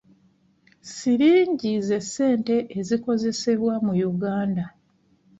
Siringi 0.93 1.73
ze 1.87 1.99
ssente 2.05 2.55
ezikozesebwa 2.79 3.73
mu 3.85 3.93
Uganda. 4.11 4.65